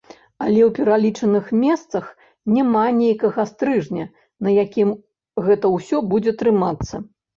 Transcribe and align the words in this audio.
Але 0.43 0.61
ў 0.67 0.69
пералічаных 0.77 1.51
месцах 1.63 2.07
няма 2.55 2.85
нейкага 3.01 3.45
стрыжня, 3.51 4.07
на 4.47 4.55
якім 4.65 4.89
гэта 5.49 5.65
ўсё 5.77 5.97
будзе 6.15 6.31
трымацца. 6.41 6.95